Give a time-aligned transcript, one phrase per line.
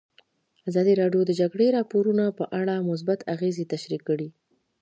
[0.69, 4.27] ازادي راډیو د د جګړې راپورونه په اړه مثبت اغېزې تشریح کړي.